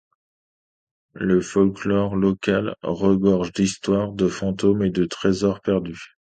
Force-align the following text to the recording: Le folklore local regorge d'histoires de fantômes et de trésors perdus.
Le 1.13 1.41
folklore 1.41 2.15
local 2.15 2.75
regorge 2.81 3.53
d'histoires 3.53 4.13
de 4.13 4.27
fantômes 4.27 4.81
et 4.81 4.89
de 4.89 5.05
trésors 5.05 5.61
perdus. 5.61 6.17